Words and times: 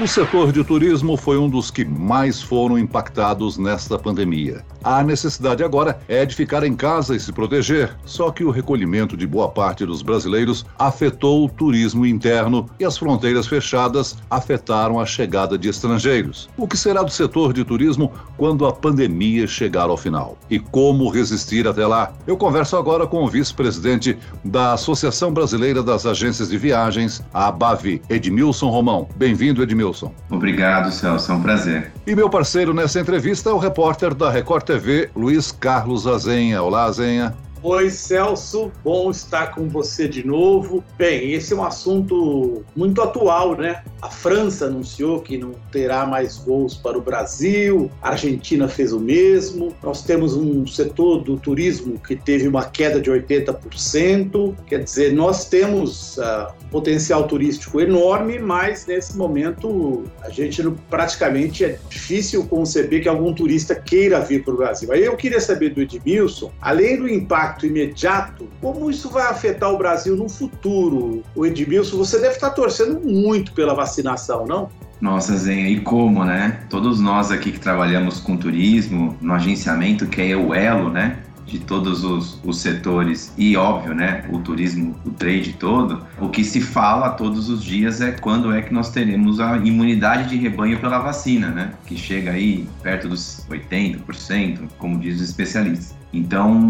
O 0.00 0.08
setor 0.08 0.52
de 0.52 0.64
turismo 0.64 1.18
foi 1.18 1.36
um 1.36 1.50
dos 1.50 1.70
que 1.70 1.84
mais 1.84 2.40
foram 2.40 2.78
impactados 2.78 3.58
nesta 3.58 3.98
pandemia. 3.98 4.64
A 4.82 5.02
necessidade 5.02 5.62
agora 5.62 6.00
é 6.08 6.24
de 6.24 6.34
ficar 6.34 6.64
em 6.64 6.74
casa 6.74 7.14
e 7.14 7.20
se 7.20 7.30
proteger, 7.30 7.94
só 8.04 8.30
que 8.30 8.42
o 8.42 8.50
recolhimento 8.50 9.16
de 9.16 9.26
boa 9.26 9.50
parte 9.50 9.84
dos 9.84 10.00
brasileiros 10.00 10.64
afetou 10.78 11.44
o 11.44 11.48
turismo 11.48 12.06
interno 12.06 12.68
e 12.80 12.86
as 12.86 12.96
fronteiras 12.96 13.46
fechadas 13.46 14.16
afetaram 14.30 14.98
a 14.98 15.04
chegada 15.04 15.58
de 15.58 15.68
estrangeiros. 15.68 16.48
O 16.56 16.66
que 16.66 16.76
será 16.76 17.02
do 17.02 17.10
setor 17.10 17.52
de 17.52 17.62
turismo 17.62 18.10
quando 18.38 18.66
a 18.66 18.72
pandemia 18.72 19.46
chegar 19.46 19.90
ao 19.90 19.96
final? 19.96 20.38
E 20.48 20.58
como 20.58 21.10
resistir 21.10 21.68
até 21.68 21.86
lá? 21.86 22.12
Eu 22.26 22.36
converso 22.36 22.76
agora 22.76 23.06
com 23.06 23.22
o 23.22 23.28
vice-presidente 23.28 24.18
da 24.42 24.72
Associação 24.72 25.32
Brasileira 25.32 25.82
das 25.82 26.06
Agências 26.06 26.48
de 26.48 26.56
Viagens, 26.56 27.22
a 27.32 27.48
ABAVI, 27.48 28.00
Edmilson 28.08 28.70
Romão. 28.70 29.06
Bem-vindo, 29.16 29.62
Edmilson. 29.62 29.81
Wilson. 29.84 30.12
Obrigado, 30.30 30.90
Celso. 30.90 31.32
É 31.32 31.34
um 31.34 31.42
prazer. 31.42 31.92
E 32.06 32.14
meu 32.14 32.28
parceiro 32.28 32.72
nessa 32.72 33.00
entrevista 33.00 33.50
é 33.50 33.52
o 33.52 33.58
repórter 33.58 34.14
da 34.14 34.30
Record 34.30 34.64
TV, 34.64 35.10
Luiz 35.14 35.52
Carlos 35.52 36.06
Azenha. 36.06 36.62
Olá, 36.62 36.84
Azenha. 36.84 37.34
Oi, 37.64 37.90
Celso, 37.90 38.72
bom 38.82 39.08
estar 39.08 39.54
com 39.54 39.68
você 39.68 40.08
de 40.08 40.26
novo. 40.26 40.82
Bem, 40.98 41.30
esse 41.32 41.52
é 41.52 41.56
um 41.56 41.62
assunto 41.62 42.64
muito 42.74 43.00
atual, 43.00 43.56
né? 43.56 43.84
A 44.00 44.10
França 44.10 44.66
anunciou 44.66 45.20
que 45.20 45.38
não 45.38 45.52
terá 45.70 46.04
mais 46.04 46.38
voos 46.38 46.74
para 46.74 46.98
o 46.98 47.00
Brasil, 47.00 47.88
a 48.02 48.10
Argentina 48.10 48.66
fez 48.66 48.92
o 48.92 48.98
mesmo. 48.98 49.72
Nós 49.80 50.02
temos 50.02 50.34
um 50.34 50.66
setor 50.66 51.22
do 51.22 51.36
turismo 51.36 52.00
que 52.00 52.16
teve 52.16 52.48
uma 52.48 52.64
queda 52.64 53.00
de 53.00 53.08
80%. 53.08 54.56
Quer 54.66 54.82
dizer, 54.82 55.12
nós 55.12 55.44
temos 55.48 56.18
uh, 56.18 56.52
potencial 56.68 57.28
turístico 57.28 57.80
enorme, 57.80 58.40
mas 58.40 58.86
nesse 58.86 59.16
momento 59.16 60.02
a 60.22 60.30
gente 60.30 60.68
praticamente 60.90 61.64
é 61.64 61.78
difícil 61.88 62.44
conceber 62.46 63.02
que 63.02 63.08
algum 63.08 63.32
turista 63.32 63.76
queira 63.76 64.18
vir 64.18 64.42
para 64.42 64.52
o 64.52 64.56
Brasil. 64.56 64.92
Aí 64.92 65.04
eu 65.04 65.16
queria 65.16 65.40
saber 65.40 65.70
do 65.70 65.80
Edmilson, 65.80 66.50
além 66.60 66.98
do 66.98 67.08
impacto 67.08 67.51
impacto 67.52 67.66
imediato, 67.66 68.48
como 68.60 68.90
isso 68.90 69.10
vai 69.10 69.24
afetar 69.24 69.70
o 69.70 69.78
Brasil 69.78 70.16
no 70.16 70.28
futuro? 70.28 71.22
O 71.34 71.44
Edmilson, 71.44 71.96
você 71.96 72.18
deve 72.18 72.34
estar 72.34 72.50
torcendo 72.50 73.00
muito 73.00 73.52
pela 73.52 73.74
vacinação, 73.74 74.46
não? 74.46 74.68
Nossa, 75.00 75.36
Zenha, 75.36 75.68
e 75.68 75.80
como, 75.80 76.24
né? 76.24 76.64
Todos 76.70 77.00
nós 77.00 77.30
aqui 77.30 77.50
que 77.50 77.60
trabalhamos 77.60 78.20
com 78.20 78.36
turismo, 78.36 79.16
no 79.20 79.34
agenciamento, 79.34 80.06
que 80.06 80.20
é 80.20 80.36
o 80.36 80.54
elo, 80.54 80.90
né? 80.90 81.18
de 81.44 81.58
todos 81.58 82.02
os, 82.02 82.40
os, 82.44 82.58
setores 82.58 83.34
e 83.36 83.56
óbvio, 83.56 83.94
né, 83.94 84.24
o 84.30 84.38
turismo, 84.38 84.96
o 85.04 85.10
trade 85.10 85.52
todo, 85.54 86.06
o 86.18 86.30
que 86.30 86.44
se 86.44 86.62
fala 86.62 87.10
todos 87.10 87.50
os 87.50 87.62
dias 87.62 88.00
é 88.00 88.12
quando 88.12 88.54
é 88.54 88.62
que 88.62 88.72
nós 88.72 88.90
teremos 88.90 89.38
a 89.38 89.58
imunidade 89.58 90.30
de 90.30 90.36
rebanho 90.36 90.78
pela 90.78 90.98
vacina, 91.00 91.48
né, 91.48 91.72
que 91.84 91.94
chega 91.94 92.30
aí 92.30 92.66
perto 92.82 93.08
dos 93.08 93.44
80%, 93.50 94.60
como 94.78 94.98
diz 94.98 95.16
os 95.16 95.28
especialistas. 95.28 96.01
Então, 96.12 96.60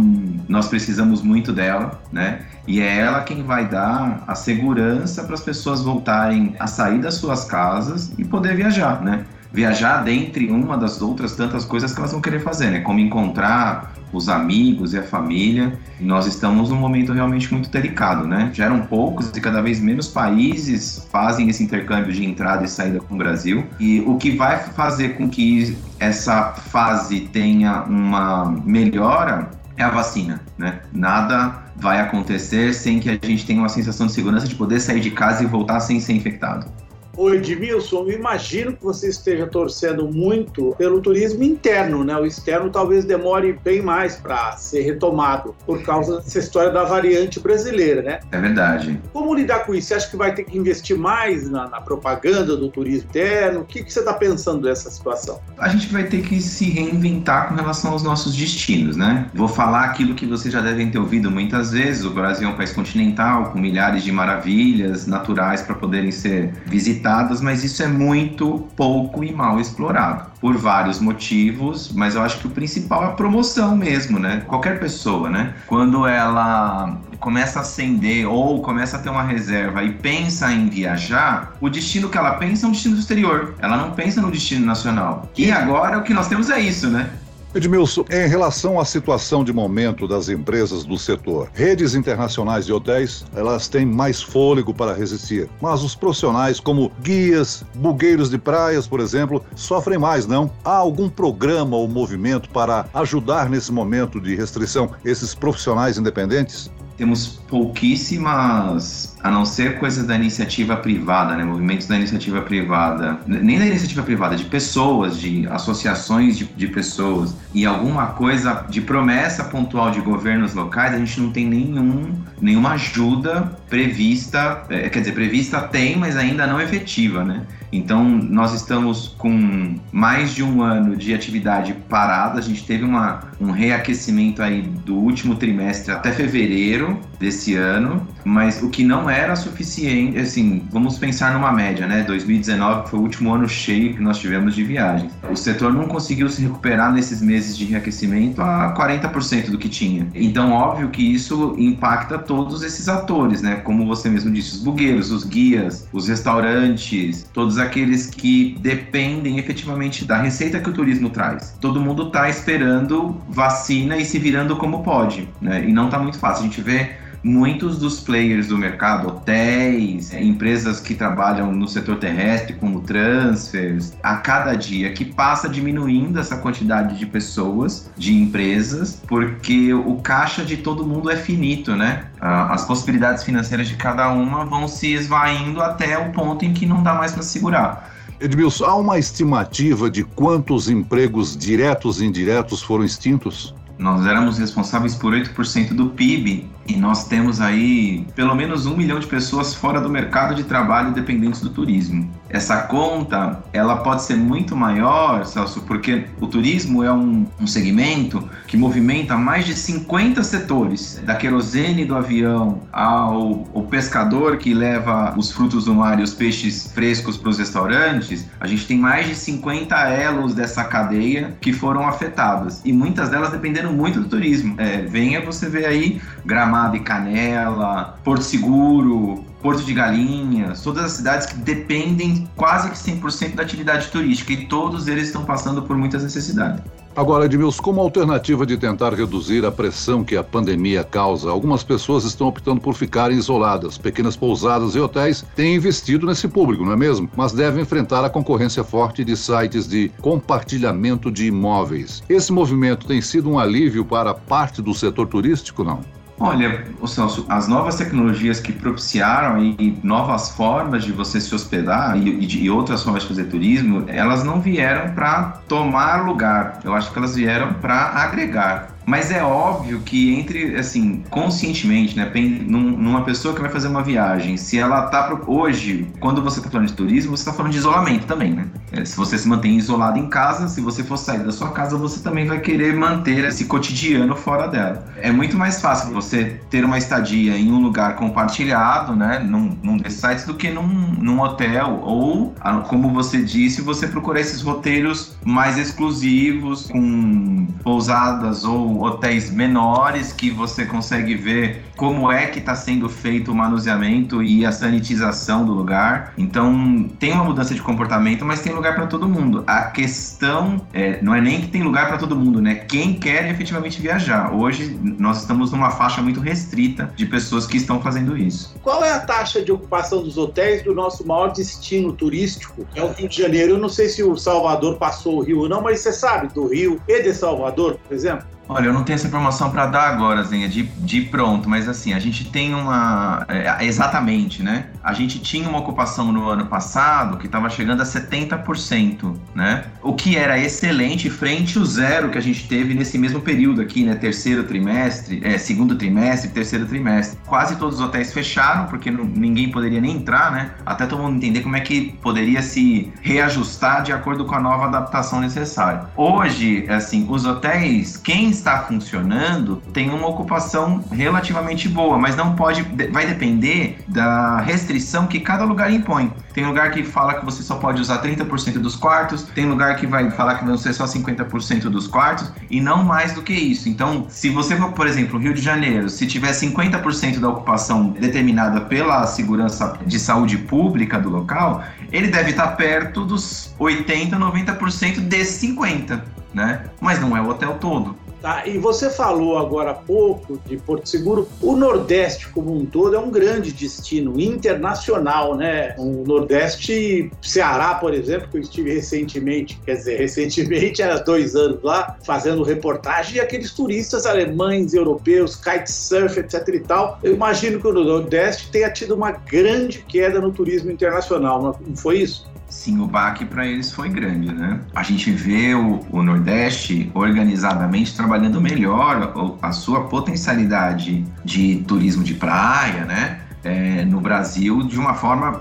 nós 0.48 0.68
precisamos 0.68 1.20
muito 1.20 1.52
dela, 1.52 2.00
né? 2.12 2.42
E 2.66 2.80
é 2.80 2.98
ela 2.98 3.22
quem 3.22 3.42
vai 3.42 3.68
dar 3.68 4.22
a 4.26 4.34
segurança 4.34 5.24
para 5.24 5.34
as 5.34 5.40
pessoas 5.40 5.82
voltarem 5.82 6.54
a 6.60 6.66
sair 6.66 7.00
das 7.00 7.14
suas 7.14 7.44
casas 7.44 8.12
e 8.16 8.24
poder 8.24 8.54
viajar, 8.54 9.02
né? 9.02 9.24
Viajar 9.52 10.02
dentre 10.02 10.50
uma 10.50 10.78
das 10.78 11.02
outras 11.02 11.36
tantas 11.36 11.64
coisas 11.64 11.92
que 11.92 12.00
elas 12.00 12.12
vão 12.12 12.20
querer 12.20 12.40
fazer, 12.40 12.70
né? 12.70 12.80
Como 12.80 12.98
encontrar 12.98 13.92
os 14.12 14.28
amigos 14.28 14.92
e 14.94 14.98
a 14.98 15.02
família. 15.02 15.78
E 16.00 16.04
nós 16.04 16.26
estamos 16.26 16.70
num 16.70 16.76
momento 16.76 17.12
realmente 17.12 17.52
muito 17.52 17.70
delicado, 17.70 18.26
né? 18.26 18.50
Já 18.52 18.66
eram 18.66 18.82
poucos 18.82 19.30
e 19.34 19.40
cada 19.40 19.60
vez 19.60 19.80
menos 19.80 20.08
países 20.08 21.06
fazem 21.10 21.48
esse 21.48 21.62
intercâmbio 21.62 22.12
de 22.12 22.24
entrada 22.24 22.64
e 22.64 22.68
saída 22.68 23.00
com 23.00 23.14
o 23.14 23.18
Brasil. 23.18 23.64
E 23.78 24.00
o 24.00 24.16
que 24.16 24.30
vai 24.36 24.58
fazer 24.58 25.16
com 25.16 25.28
que 25.28 25.76
essa 25.98 26.52
fase 26.52 27.20
tenha 27.20 27.82
uma 27.82 28.46
melhora 28.64 29.50
é 29.76 29.82
a 29.82 29.90
vacina, 29.90 30.40
né? 30.58 30.80
Nada 30.92 31.62
vai 31.76 32.00
acontecer 32.00 32.74
sem 32.74 33.00
que 33.00 33.10
a 33.10 33.18
gente 33.26 33.44
tenha 33.46 33.58
uma 33.58 33.68
sensação 33.68 34.06
de 34.06 34.12
segurança 34.12 34.46
de 34.46 34.54
poder 34.54 34.80
sair 34.80 35.00
de 35.00 35.10
casa 35.10 35.42
e 35.42 35.46
voltar 35.46 35.80
sem 35.80 36.00
ser 36.00 36.12
infectado. 36.12 36.66
Ô 37.14 37.30
Edmilson, 37.30 38.04
eu 38.08 38.12
imagino 38.12 38.72
que 38.72 38.82
você 38.82 39.08
esteja 39.08 39.46
torcendo 39.46 40.10
muito 40.10 40.74
pelo 40.78 41.00
turismo 41.00 41.42
interno, 41.42 42.02
né? 42.02 42.16
O 42.16 42.24
externo 42.24 42.70
talvez 42.70 43.04
demore 43.04 43.58
bem 43.62 43.82
mais 43.82 44.16
para 44.16 44.56
ser 44.56 44.80
retomado 44.80 45.54
por 45.66 45.82
causa 45.82 46.16
dessa 46.20 46.38
história 46.38 46.70
da 46.70 46.84
variante 46.84 47.38
brasileira, 47.38 48.00
né? 48.00 48.20
É 48.30 48.40
verdade. 48.40 48.98
Como 49.12 49.34
lidar 49.34 49.66
com 49.66 49.74
isso? 49.74 49.88
Você 49.88 49.94
acha 49.94 50.10
que 50.10 50.16
vai 50.16 50.34
ter 50.34 50.44
que 50.44 50.56
investir 50.56 50.96
mais 50.96 51.50
na, 51.50 51.68
na 51.68 51.80
propaganda 51.80 52.56
do 52.56 52.68
turismo 52.68 53.08
interno? 53.10 53.60
O 53.60 53.64
que, 53.64 53.84
que 53.84 53.92
você 53.92 54.00
está 54.00 54.14
pensando 54.14 54.62
dessa 54.62 54.90
situação? 54.90 55.38
A 55.58 55.68
gente 55.68 55.92
vai 55.92 56.04
ter 56.04 56.22
que 56.22 56.40
se 56.40 56.70
reinventar 56.70 57.48
com 57.48 57.54
relação 57.54 57.92
aos 57.92 58.02
nossos 58.02 58.34
destinos, 58.34 58.96
né? 58.96 59.26
Vou 59.34 59.48
falar 59.48 59.84
aquilo 59.84 60.14
que 60.14 60.24
vocês 60.24 60.52
já 60.52 60.62
devem 60.62 60.90
ter 60.90 60.98
ouvido 60.98 61.30
muitas 61.30 61.72
vezes: 61.72 62.04
o 62.04 62.10
Brasil 62.10 62.48
é 62.48 62.50
um 62.50 62.56
país 62.56 62.72
continental 62.72 63.50
com 63.50 63.58
milhares 63.58 64.02
de 64.02 64.10
maravilhas 64.10 65.06
naturais 65.06 65.60
para 65.60 65.74
poderem 65.74 66.10
ser 66.10 66.54
visitadas 66.64 67.01
visitadas, 67.02 67.40
mas 67.40 67.64
isso 67.64 67.82
é 67.82 67.88
muito 67.88 68.68
pouco 68.76 69.24
e 69.24 69.32
mal 69.32 69.60
explorado 69.60 70.30
por 70.40 70.56
vários 70.56 70.98
motivos, 70.98 71.92
mas 71.92 72.14
eu 72.14 72.22
acho 72.22 72.38
que 72.38 72.46
o 72.46 72.50
principal 72.50 73.04
é 73.04 73.06
a 73.06 73.10
promoção 73.10 73.76
mesmo, 73.76 74.18
né? 74.18 74.42
Qualquer 74.46 74.80
pessoa, 74.80 75.28
né? 75.28 75.54
Quando 75.66 76.06
ela 76.06 76.96
começa 77.20 77.60
a 77.60 77.62
acender 77.62 78.26
ou 78.26 78.60
começa 78.60 78.96
a 78.96 79.00
ter 79.00 79.10
uma 79.10 79.22
reserva 79.22 79.84
e 79.84 79.92
pensa 79.92 80.52
em 80.52 80.68
viajar, 80.68 81.52
o 81.60 81.68
destino 81.68 82.08
que 82.08 82.18
ela 82.18 82.32
pensa 82.32 82.66
é 82.66 82.68
um 82.68 82.72
destino 82.72 82.96
do 82.96 83.00
exterior. 83.00 83.54
Ela 83.60 83.76
não 83.76 83.92
pensa 83.92 84.20
no 84.20 84.30
destino 84.30 84.66
nacional. 84.66 85.30
E 85.36 85.50
agora 85.52 85.98
o 85.98 86.02
que 86.02 86.12
nós 86.12 86.26
temos 86.26 86.50
é 86.50 86.58
isso, 86.58 86.88
né? 86.88 87.08
Edmilson, 87.54 88.04
em 88.10 88.26
relação 88.26 88.80
à 88.80 88.84
situação 88.84 89.44
de 89.44 89.52
momento 89.52 90.08
das 90.08 90.30
empresas 90.30 90.84
do 90.84 90.98
setor, 90.98 91.50
redes 91.52 91.94
internacionais 91.94 92.64
de 92.64 92.72
hotéis, 92.72 93.26
elas 93.34 93.68
têm 93.68 93.84
mais 93.84 94.22
fôlego 94.22 94.72
para 94.72 94.94
resistir, 94.94 95.50
mas 95.60 95.82
os 95.82 95.94
profissionais 95.94 96.58
como 96.58 96.90
guias, 97.02 97.62
bugueiros 97.74 98.30
de 98.30 98.38
praias, 98.38 98.86
por 98.86 99.00
exemplo, 99.00 99.44
sofrem 99.54 99.98
mais, 99.98 100.26
não? 100.26 100.50
Há 100.64 100.76
algum 100.76 101.10
programa 101.10 101.76
ou 101.76 101.86
movimento 101.86 102.48
para 102.48 102.86
ajudar 102.94 103.50
nesse 103.50 103.70
momento 103.70 104.18
de 104.18 104.34
restrição 104.34 104.90
esses 105.04 105.34
profissionais 105.34 105.98
independentes? 105.98 106.70
Temos 106.96 107.40
pouquíssimas 107.48 109.11
a 109.22 109.30
não 109.30 109.44
ser 109.44 109.78
coisas 109.78 110.04
da 110.06 110.16
iniciativa 110.16 110.76
privada, 110.76 111.36
né, 111.36 111.44
movimentos 111.44 111.86
da 111.86 111.96
iniciativa 111.96 112.42
privada, 112.42 113.18
nem 113.26 113.58
da 113.58 113.66
iniciativa 113.66 114.02
privada, 114.02 114.34
de 114.34 114.44
pessoas, 114.44 115.18
de 115.18 115.46
associações 115.48 116.36
de, 116.36 116.44
de 116.44 116.66
pessoas 116.66 117.34
e 117.54 117.64
alguma 117.64 118.08
coisa 118.08 118.64
de 118.68 118.80
promessa 118.80 119.44
pontual 119.44 119.90
de 119.90 120.00
governos 120.00 120.54
locais, 120.54 120.94
a 120.94 120.98
gente 120.98 121.20
não 121.20 121.30
tem 121.30 121.46
nenhum, 121.46 122.14
nenhuma 122.40 122.72
ajuda 122.72 123.56
prevista, 123.68 124.64
é, 124.68 124.88
quer 124.88 125.00
dizer, 125.00 125.12
prevista 125.12 125.60
tem, 125.60 125.96
mas 125.96 126.16
ainda 126.16 126.46
não 126.46 126.60
efetiva, 126.60 127.24
né? 127.24 127.42
Então, 127.72 128.04
nós 128.06 128.52
estamos 128.52 129.08
com 129.16 129.76
mais 129.90 130.34
de 130.34 130.42
um 130.42 130.60
ano 130.60 130.94
de 130.94 131.14
atividade 131.14 131.72
parada. 131.88 132.38
A 132.38 132.42
gente 132.42 132.66
teve 132.66 132.84
uma, 132.84 133.22
um 133.40 133.50
reaquecimento 133.50 134.42
aí 134.42 134.60
do 134.60 134.94
último 134.94 135.36
trimestre 135.36 135.90
até 135.90 136.12
fevereiro 136.12 137.00
desse 137.18 137.54
ano, 137.54 138.06
mas 138.24 138.62
o 138.62 138.68
que 138.68 138.84
não 138.84 139.08
era 139.08 139.34
suficiente, 139.36 140.18
assim, 140.18 140.62
vamos 140.70 140.98
pensar 140.98 141.32
numa 141.34 141.52
média, 141.52 141.86
né? 141.86 142.02
2019 142.02 142.88
foi 142.88 142.98
o 142.98 143.02
último 143.02 143.34
ano 143.34 143.48
cheio 143.48 143.94
que 143.94 144.02
nós 144.02 144.18
tivemos 144.18 144.54
de 144.54 144.64
viagens. 144.64 145.12
O 145.30 145.36
setor 145.36 145.72
não 145.72 145.86
conseguiu 145.86 146.28
se 146.28 146.42
recuperar 146.42 146.92
nesses 146.92 147.20
meses 147.20 147.56
de 147.56 147.64
reaquecimento 147.64 148.40
a 148.40 148.74
40% 148.76 149.50
do 149.50 149.58
que 149.58 149.68
tinha. 149.68 150.06
Então, 150.14 150.52
óbvio 150.52 150.88
que 150.90 151.02
isso 151.02 151.54
impacta 151.58 152.18
todos 152.18 152.62
esses 152.62 152.88
atores, 152.88 153.42
né? 153.42 153.56
Como 153.56 153.86
você 153.86 154.08
mesmo 154.08 154.30
disse, 154.30 154.56
os 154.56 154.62
bugueiros, 154.62 155.10
os 155.10 155.24
guias, 155.24 155.88
os 155.92 156.08
restaurantes, 156.08 157.26
todos 157.32 157.58
aqueles 157.58 158.06
que 158.06 158.56
dependem 158.60 159.38
efetivamente 159.38 160.04
da 160.04 160.20
receita 160.20 160.60
que 160.60 160.70
o 160.70 160.72
turismo 160.72 161.10
traz. 161.10 161.56
Todo 161.60 161.80
mundo 161.80 162.08
está 162.08 162.28
esperando 162.28 163.16
vacina 163.28 163.96
e 163.96 164.04
se 164.04 164.18
virando 164.18 164.56
como 164.56 164.82
pode, 164.82 165.28
né? 165.40 165.64
E 165.66 165.72
não 165.72 165.86
está 165.86 165.98
muito 165.98 166.18
fácil. 166.18 166.44
A 166.44 166.48
gente 166.48 166.60
vê 166.60 167.01
muitos 167.22 167.78
dos 167.78 168.00
players 168.00 168.48
do 168.48 168.58
mercado, 168.58 169.08
hotéis, 169.08 170.12
empresas 170.12 170.80
que 170.80 170.94
trabalham 170.94 171.52
no 171.52 171.68
setor 171.68 171.96
terrestre, 171.96 172.54
como 172.54 172.80
transfers, 172.80 173.94
a 174.02 174.16
cada 174.16 174.54
dia 174.54 174.92
que 174.92 175.04
passa 175.04 175.48
diminuindo 175.48 176.18
essa 176.18 176.36
quantidade 176.36 176.98
de 176.98 177.06
pessoas, 177.06 177.90
de 177.96 178.14
empresas, 178.14 179.00
porque 179.06 179.72
o 179.72 179.96
caixa 179.96 180.44
de 180.44 180.56
todo 180.56 180.86
mundo 180.86 181.10
é 181.10 181.16
finito, 181.16 181.76
né? 181.76 182.06
As 182.20 182.64
possibilidades 182.64 183.24
financeiras 183.24 183.68
de 183.68 183.76
cada 183.76 184.10
uma 184.10 184.44
vão 184.44 184.66
se 184.66 184.92
esvaindo 184.92 185.62
até 185.62 185.98
o 185.98 186.12
ponto 186.12 186.44
em 186.44 186.52
que 186.52 186.66
não 186.66 186.82
dá 186.82 186.94
mais 186.94 187.12
para 187.12 187.22
segurar. 187.22 187.90
Edmilson, 188.20 188.64
há 188.64 188.76
uma 188.76 188.98
estimativa 188.98 189.90
de 189.90 190.04
quantos 190.04 190.68
empregos 190.68 191.36
diretos 191.36 192.00
e 192.00 192.04
indiretos 192.04 192.62
foram 192.62 192.84
extintos? 192.84 193.52
Nós 193.82 194.06
éramos 194.06 194.38
responsáveis 194.38 194.94
por 194.94 195.12
8% 195.12 195.74
do 195.74 195.90
PIB 195.90 196.48
e 196.68 196.76
nós 196.76 197.08
temos 197.08 197.40
aí 197.40 198.06
pelo 198.14 198.32
menos 198.32 198.64
um 198.64 198.76
milhão 198.76 199.00
de 199.00 199.08
pessoas 199.08 199.52
fora 199.52 199.80
do 199.80 199.90
mercado 199.90 200.36
de 200.36 200.44
trabalho 200.44 200.92
dependentes 200.92 201.40
do 201.40 201.50
turismo. 201.50 202.08
Essa 202.32 202.62
conta, 202.62 203.42
ela 203.52 203.76
pode 203.76 204.02
ser 204.02 204.16
muito 204.16 204.56
maior, 204.56 205.26
Celso, 205.26 205.60
porque 205.62 206.06
o 206.18 206.26
turismo 206.26 206.82
é 206.82 206.90
um, 206.90 207.26
um 207.38 207.46
segmento 207.46 208.26
que 208.46 208.56
movimenta 208.56 209.18
mais 209.18 209.44
de 209.44 209.54
50 209.54 210.24
setores, 210.24 211.00
da 211.04 211.14
querosene 211.14 211.84
do 211.84 211.94
avião 211.94 212.62
ao 212.72 213.46
o 213.52 213.62
pescador 213.64 214.38
que 214.38 214.54
leva 214.54 215.14
os 215.16 215.30
frutos 215.30 215.66
do 215.66 215.74
mar 215.74 216.00
e 216.00 216.02
os 216.02 216.14
peixes 216.14 216.72
frescos 216.72 217.18
para 217.18 217.28
os 217.28 217.38
restaurantes. 217.38 218.26
A 218.40 218.46
gente 218.46 218.66
tem 218.66 218.78
mais 218.78 219.06
de 219.06 219.14
50 219.14 219.76
elos 219.90 220.34
dessa 220.34 220.64
cadeia 220.64 221.36
que 221.40 221.52
foram 221.52 221.86
afetadas 221.86 222.62
e 222.64 222.72
muitas 222.72 223.10
delas 223.10 223.30
dependeram 223.30 223.72
muito 223.74 224.00
do 224.00 224.08
turismo. 224.08 224.54
É, 224.58 224.78
venha 224.82 225.20
você 225.20 225.48
ver 225.48 225.66
aí 225.66 226.00
Gramado 226.24 226.76
e 226.76 226.80
Canela, 226.80 227.98
Porto 228.02 228.22
Seguro, 228.22 229.24
Porto 229.42 229.64
de 229.64 229.74
Galinhas, 229.74 230.62
todas 230.62 230.84
as 230.84 230.92
cidades 230.92 231.26
que 231.26 231.34
dependem 231.36 232.28
quase 232.36 232.70
que 232.70 232.76
100% 232.76 233.34
da 233.34 233.42
atividade 233.42 233.88
turística 233.88 234.32
e 234.32 234.46
todos 234.46 234.86
eles 234.86 235.08
estão 235.08 235.24
passando 235.24 235.62
por 235.62 235.76
muitas 235.76 236.02
necessidades. 236.02 236.62
Agora, 236.94 237.24
Edmilson, 237.24 237.62
como 237.62 237.80
alternativa 237.80 238.44
de 238.44 238.58
tentar 238.58 238.92
reduzir 238.92 239.46
a 239.46 239.50
pressão 239.50 240.04
que 240.04 240.14
a 240.14 240.22
pandemia 240.22 240.84
causa, 240.84 241.30
algumas 241.30 241.64
pessoas 241.64 242.04
estão 242.04 242.26
optando 242.26 242.60
por 242.60 242.74
ficarem 242.74 243.16
isoladas. 243.16 243.78
Pequenas 243.78 244.14
pousadas 244.14 244.74
e 244.74 244.78
hotéis 244.78 245.24
têm 245.34 245.56
investido 245.56 246.06
nesse 246.06 246.28
público, 246.28 246.64
não 246.64 246.72
é 246.72 246.76
mesmo? 246.76 247.08
Mas 247.16 247.32
devem 247.32 247.62
enfrentar 247.62 248.04
a 248.04 248.10
concorrência 248.10 248.62
forte 248.62 249.04
de 249.04 249.16
sites 249.16 249.66
de 249.66 249.90
compartilhamento 250.02 251.10
de 251.10 251.26
imóveis. 251.26 252.02
Esse 252.10 252.30
movimento 252.30 252.86
tem 252.86 253.00
sido 253.00 253.30
um 253.30 253.38
alívio 253.38 253.86
para 253.86 254.12
parte 254.12 254.60
do 254.60 254.74
setor 254.74 255.06
turístico, 255.06 255.64
não? 255.64 255.80
Olha, 256.24 256.64
Celso, 256.86 257.26
as 257.28 257.48
novas 257.48 257.74
tecnologias 257.74 258.38
que 258.38 258.52
propiciaram 258.52 259.42
e 259.42 259.76
novas 259.82 260.30
formas 260.30 260.84
de 260.84 260.92
você 260.92 261.20
se 261.20 261.34
hospedar 261.34 261.98
e, 261.98 262.10
e, 262.10 262.44
e 262.44 262.48
outras 262.48 262.84
formas 262.84 263.02
de 263.02 263.08
fazer 263.08 263.24
turismo, 263.24 263.84
elas 263.88 264.22
não 264.22 264.40
vieram 264.40 264.94
para 264.94 265.40
tomar 265.48 266.06
lugar. 266.06 266.60
Eu 266.62 266.74
acho 266.74 266.92
que 266.92 266.98
elas 266.98 267.16
vieram 267.16 267.54
para 267.54 267.74
agregar. 267.74 268.71
Mas 268.86 269.10
é 269.10 269.22
óbvio 269.22 269.80
que 269.80 270.14
entre, 270.14 270.56
assim, 270.56 271.02
conscientemente, 271.10 271.96
né, 271.96 272.10
numa 272.46 273.02
pessoa 273.02 273.34
que 273.34 273.40
vai 273.40 273.50
fazer 273.50 273.68
uma 273.68 273.82
viagem, 273.82 274.36
se 274.36 274.58
ela 274.58 274.82
tá 274.88 275.20
hoje, 275.26 275.86
quando 276.00 276.22
você 276.22 276.40
está 276.40 276.50
falando 276.50 276.68
de 276.68 276.74
turismo, 276.74 277.16
você 277.16 277.22
está 277.22 277.32
falando 277.32 277.52
de 277.52 277.58
isolamento 277.58 278.06
também, 278.06 278.32
né? 278.32 278.46
É, 278.72 278.84
se 278.84 278.96
você 278.96 279.18
se 279.18 279.28
mantém 279.28 279.56
isolado 279.56 279.98
em 279.98 280.08
casa, 280.08 280.48
se 280.48 280.60
você 280.60 280.82
for 280.82 280.96
sair 280.96 281.24
da 281.24 281.32
sua 281.32 281.50
casa, 281.50 281.76
você 281.76 282.00
também 282.00 282.26
vai 282.26 282.40
querer 282.40 282.74
manter 282.74 283.24
esse 283.24 283.44
cotidiano 283.44 284.16
fora 284.16 284.48
dela. 284.48 284.84
É 284.96 285.12
muito 285.12 285.36
mais 285.36 285.60
fácil 285.60 285.92
você 285.92 286.40
ter 286.50 286.64
uma 286.64 286.78
estadia 286.78 287.36
em 287.36 287.52
um 287.52 287.60
lugar 287.60 287.96
compartilhado, 287.96 288.96
né, 288.96 289.18
num, 289.18 289.56
num 289.62 289.76
desses 289.76 290.00
sites, 290.00 290.24
do 290.24 290.34
que 290.34 290.50
num, 290.50 290.66
num 290.98 291.20
hotel 291.20 291.80
ou, 291.82 292.34
como 292.68 292.90
você 292.90 293.22
disse, 293.22 293.62
você 293.62 293.86
procurar 293.86 294.20
esses 294.20 294.42
roteiros 294.42 295.16
mais 295.24 295.58
exclusivos 295.58 296.68
com 296.70 297.46
pousadas 297.62 298.44
hotéis 298.80 299.30
menores 299.30 300.12
que 300.12 300.30
você 300.30 300.64
consegue 300.64 301.14
ver 301.14 301.64
como 301.76 302.10
é 302.10 302.26
que 302.26 302.38
está 302.38 302.54
sendo 302.54 302.88
feito 302.88 303.32
o 303.32 303.34
manuseamento 303.34 304.22
e 304.22 304.46
a 304.46 304.52
sanitização 304.52 305.44
do 305.44 305.52
lugar. 305.52 306.12
Então 306.16 306.88
tem 306.98 307.12
uma 307.12 307.24
mudança 307.24 307.54
de 307.54 307.62
comportamento, 307.62 308.24
mas 308.24 308.40
tem 308.40 308.52
lugar 308.52 308.74
para 308.74 308.86
todo 308.86 309.08
mundo. 309.08 309.42
A 309.46 309.62
questão 309.64 310.64
é, 310.72 311.02
não 311.02 311.14
é 311.14 311.20
nem 311.20 311.40
que 311.40 311.48
tem 311.48 311.62
lugar 311.62 311.88
para 311.88 311.98
todo 311.98 312.14
mundo, 312.14 312.40
né? 312.40 312.54
Quem 312.54 312.94
quer 312.94 313.30
efetivamente 313.30 313.80
viajar. 313.80 314.32
Hoje 314.32 314.78
nós 314.98 315.20
estamos 315.20 315.52
numa 315.52 315.70
faixa 315.70 316.00
muito 316.00 316.20
restrita 316.20 316.92
de 316.94 317.06
pessoas 317.06 317.46
que 317.46 317.56
estão 317.56 317.80
fazendo 317.80 318.16
isso. 318.16 318.54
Qual 318.62 318.84
é 318.84 318.92
a 318.92 319.00
taxa 319.00 319.42
de 319.42 319.50
ocupação 319.50 320.02
dos 320.02 320.16
hotéis 320.16 320.62
do 320.62 320.74
nosso 320.74 321.06
maior 321.06 321.32
destino 321.32 321.92
turístico? 321.92 322.66
É 322.74 322.82
o 322.82 322.92
Rio 322.92 323.08
de 323.08 323.16
Janeiro. 323.16 323.52
Eu 323.52 323.58
não 323.58 323.68
sei 323.68 323.88
se 323.88 324.02
o 324.02 324.16
Salvador 324.16 324.76
passou 324.76 325.18
o 325.18 325.20
Rio 325.22 325.40
ou 325.40 325.48
não, 325.48 325.62
mas 325.62 325.80
você 325.80 325.92
sabe 325.92 326.32
do 326.32 326.48
Rio 326.48 326.80
e 326.86 327.02
de 327.02 327.12
Salvador, 327.12 327.78
por 327.86 327.94
exemplo? 327.94 328.26
Olha, 328.54 328.66
eu 328.66 328.72
não 328.72 328.84
tenho 328.84 328.96
essa 328.96 329.06
informação 329.06 329.50
para 329.50 329.64
dar 329.64 329.88
agora, 329.88 330.22
Zenha, 330.22 330.46
de, 330.46 330.64
de 330.64 331.00
pronto, 331.00 331.48
mas 331.48 331.66
assim, 331.66 331.94
a 331.94 331.98
gente 331.98 332.26
tem 332.26 332.54
uma. 332.54 333.24
É, 333.26 333.64
exatamente, 333.64 334.42
né? 334.42 334.66
A 334.84 334.92
gente 334.92 335.18
tinha 335.20 335.48
uma 335.48 335.58
ocupação 335.58 336.12
no 336.12 336.28
ano 336.28 336.44
passado 336.44 337.16
que 337.16 337.24
estava 337.24 337.48
chegando 337.48 337.80
a 337.80 337.84
70%, 337.86 339.16
né? 339.34 339.64
O 339.82 339.94
que 339.94 340.16
era 340.16 340.38
excelente 340.38 341.08
frente 341.08 341.56
ao 341.56 341.64
zero 341.64 342.10
que 342.10 342.18
a 342.18 342.20
gente 342.20 342.46
teve 342.46 342.74
nesse 342.74 342.98
mesmo 342.98 343.22
período 343.22 343.62
aqui, 343.62 343.84
né? 343.84 343.94
Terceiro 343.94 344.44
trimestre, 344.44 345.22
é, 345.24 345.38
segundo 345.38 345.74
trimestre, 345.74 346.30
terceiro 346.30 346.66
trimestre. 346.66 347.18
Quase 347.24 347.56
todos 347.56 347.76
os 347.76 347.80
hotéis 347.80 348.12
fecharam, 348.12 348.66
porque 348.66 348.90
não, 348.90 349.04
ninguém 349.04 349.50
poderia 349.50 349.80
nem 349.80 349.96
entrar, 349.96 350.30
né? 350.30 350.50
Até 350.66 350.84
todo 350.84 351.02
mundo 351.02 351.16
entender 351.16 351.40
como 351.40 351.56
é 351.56 351.60
que 351.60 351.92
poderia 352.02 352.42
se 352.42 352.92
reajustar 353.00 353.82
de 353.82 353.92
acordo 353.92 354.26
com 354.26 354.34
a 354.34 354.40
nova 354.40 354.66
adaptação 354.66 355.20
necessária. 355.20 355.84
Hoje, 355.96 356.66
assim, 356.68 357.06
os 357.08 357.24
hotéis, 357.24 357.96
quem 357.96 358.28
está 358.42 358.58
funcionando 358.58 359.62
tem 359.72 359.90
uma 359.90 360.08
ocupação 360.08 360.84
relativamente 360.90 361.68
boa, 361.68 361.96
mas 361.96 362.16
não 362.16 362.34
pode, 362.34 362.62
vai 362.90 363.06
depender 363.06 363.78
da 363.88 364.40
restrição 364.40 365.06
que 365.06 365.20
cada 365.20 365.44
lugar 365.44 365.72
impõe. 365.72 366.12
Tem 366.34 366.44
lugar 366.44 366.70
que 366.70 366.82
fala 366.82 367.14
que 367.14 367.24
você 367.24 367.42
só 367.42 367.56
pode 367.56 367.80
usar 367.80 368.02
30% 368.02 368.54
dos 368.58 368.74
quartos, 368.74 369.22
tem 369.22 369.46
lugar 369.46 369.76
que 369.76 369.86
vai 369.86 370.10
falar 370.10 370.36
que 370.36 370.44
vão 370.44 370.56
ser 370.56 370.72
só 370.72 370.84
50% 370.84 371.62
dos 371.64 371.86
quartos 371.86 372.32
e 372.50 372.60
não 372.60 372.84
mais 372.84 373.12
do 373.12 373.22
que 373.22 373.32
isso. 373.32 373.68
Então, 373.68 374.06
se 374.08 374.30
você 374.30 374.56
for, 374.56 374.72
por 374.72 374.86
exemplo, 374.86 375.18
Rio 375.18 375.34
de 375.34 375.42
Janeiro, 375.42 375.88
se 375.88 376.06
tiver 376.06 376.32
50% 376.32 377.18
da 377.18 377.28
ocupação 377.28 377.90
determinada 377.90 378.62
pela 378.62 379.06
segurança 379.06 379.78
de 379.86 379.98
saúde 379.98 380.38
pública 380.38 380.98
do 380.98 381.08
local, 381.08 381.62
ele 381.90 382.08
deve 382.08 382.30
estar 382.30 382.48
perto 382.48 383.04
dos 383.04 383.54
80, 383.58 384.16
90% 384.16 385.00
desses 385.00 385.36
50, 385.36 386.04
né? 386.32 386.64
Mas 386.80 387.00
não 387.00 387.16
é 387.16 387.20
o 387.20 387.28
hotel 387.28 387.58
todo. 387.60 388.01
Tá? 388.22 388.46
E 388.46 388.56
você 388.56 388.88
falou 388.88 389.36
agora 389.36 389.72
há 389.72 389.74
pouco 389.74 390.38
de 390.46 390.56
Porto 390.56 390.88
Seguro. 390.88 391.28
O 391.40 391.56
Nordeste, 391.56 392.28
como 392.28 392.56
um 392.56 392.64
todo, 392.64 392.94
é 392.94 392.98
um 392.98 393.10
grande 393.10 393.52
destino 393.52 394.18
internacional, 394.20 395.36
né? 395.36 395.74
O 395.76 396.04
Nordeste, 396.06 397.10
Ceará, 397.20 397.74
por 397.74 397.92
exemplo, 397.92 398.28
que 398.30 398.36
eu 398.36 398.40
estive 398.40 398.72
recentemente, 398.72 399.58
quer 399.64 399.74
dizer, 399.74 399.98
recentemente, 399.98 400.80
há 400.84 400.98
dois 400.98 401.34
anos 401.34 401.60
lá, 401.64 401.96
fazendo 402.06 402.44
reportagem, 402.44 403.16
e 403.16 403.20
aqueles 403.20 403.50
turistas 403.50 404.06
alemães, 404.06 404.72
europeus, 404.72 405.34
kitesurf, 405.34 406.20
etc 406.20 406.46
e 406.48 406.60
tal. 406.60 407.00
Eu 407.02 407.14
imagino 407.14 407.60
que 407.60 407.66
o 407.66 407.72
Nordeste 407.72 408.52
tenha 408.52 408.70
tido 408.70 408.94
uma 408.94 409.10
grande 409.10 409.80
queda 409.80 410.20
no 410.20 410.30
turismo 410.30 410.70
internacional, 410.70 411.42
não 411.42 411.76
foi 411.76 412.02
isso? 412.02 412.30
Sim, 412.52 412.80
o 412.80 412.86
baque 412.86 413.24
para 413.24 413.46
eles 413.46 413.72
foi 413.72 413.88
grande, 413.88 414.30
né? 414.30 414.60
A 414.74 414.82
gente 414.82 415.10
vê 415.10 415.54
o, 415.54 415.80
o, 415.90 416.02
Nordeste 416.02 416.92
organizadamente 416.92 417.96
trabalhando 417.96 418.42
melhor 418.42 419.38
a 419.40 419.52
sua 419.52 419.84
potencialidade 419.84 421.02
de 421.24 421.64
turismo 421.66 422.04
de 422.04 422.12
praia, 422.12 422.84
né? 422.84 423.20
É, 423.42 423.86
no 423.86 424.02
Brasil 424.02 424.62
de 424.64 424.78
uma 424.78 424.92
forma 424.92 425.40